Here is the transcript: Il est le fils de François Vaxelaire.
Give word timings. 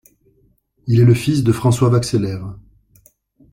Il 0.87 0.99
est 0.99 1.05
le 1.05 1.13
fils 1.13 1.43
de 1.43 1.51
François 1.51 1.89
Vaxelaire. 1.91 2.55